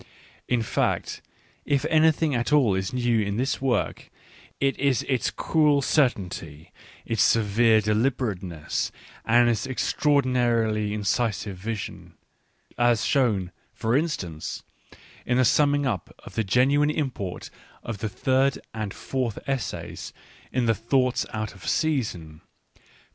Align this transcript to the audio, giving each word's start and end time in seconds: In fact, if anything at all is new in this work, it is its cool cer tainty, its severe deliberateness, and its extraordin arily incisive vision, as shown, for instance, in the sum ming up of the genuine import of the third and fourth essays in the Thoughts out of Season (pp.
In 0.47 0.63
fact, 0.63 1.21
if 1.63 1.85
anything 1.85 2.33
at 2.33 2.51
all 2.51 2.73
is 2.73 2.91
new 2.91 3.19
in 3.23 3.37
this 3.37 3.61
work, 3.61 4.09
it 4.59 4.75
is 4.79 5.03
its 5.03 5.29
cool 5.29 5.83
cer 5.83 6.09
tainty, 6.09 6.71
its 7.05 7.21
severe 7.21 7.81
deliberateness, 7.81 8.91
and 9.25 9.47
its 9.47 9.67
extraordin 9.67 10.33
arily 10.33 10.91
incisive 10.93 11.55
vision, 11.55 12.15
as 12.79 13.05
shown, 13.05 13.51
for 13.75 13.95
instance, 13.95 14.63
in 15.23 15.37
the 15.37 15.45
sum 15.45 15.69
ming 15.69 15.85
up 15.85 16.11
of 16.25 16.33
the 16.33 16.43
genuine 16.43 16.89
import 16.89 17.51
of 17.83 17.99
the 17.99 18.09
third 18.09 18.57
and 18.73 18.95
fourth 18.95 19.37
essays 19.45 20.13
in 20.51 20.65
the 20.65 20.73
Thoughts 20.73 21.27
out 21.31 21.53
of 21.53 21.67
Season 21.69 22.41
(pp. 22.75 22.79